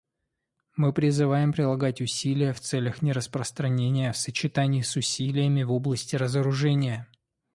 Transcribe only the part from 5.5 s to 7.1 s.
в области разоружения.